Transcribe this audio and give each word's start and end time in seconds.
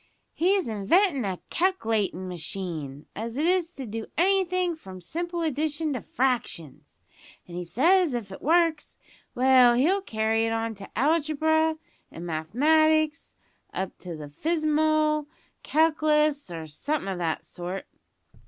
"He's 0.33 0.67
inventin' 0.67 1.25
a 1.25 1.39
calc'latin' 1.51 2.27
machine, 2.27 3.05
as 3.15 3.37
is 3.37 3.69
to 3.73 3.85
do 3.85 4.07
anythin' 4.17 4.75
from 4.75 4.99
simple 4.99 5.43
addition 5.43 5.93
to 5.93 6.01
fractions, 6.01 6.99
an' 7.47 7.53
he 7.53 7.63
says 7.63 8.15
if 8.15 8.31
it 8.31 8.41
works 8.41 8.97
well 9.35 9.75
he'll 9.75 10.01
carry 10.01 10.47
it 10.47 10.53
on 10.53 10.73
to 10.73 10.89
algebra 10.97 11.77
an' 12.09 12.25
mathematics, 12.25 13.35
up 13.75 13.95
to 13.99 14.15
the 14.15 14.27
fizmal 14.27 15.27
calc'lus, 15.63 16.49
or 16.49 16.65
somethin' 16.65 17.07
o' 17.09 17.17
that 17.19 17.45
sort. 17.45 17.85